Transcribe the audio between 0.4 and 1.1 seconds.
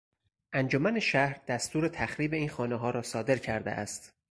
انجمن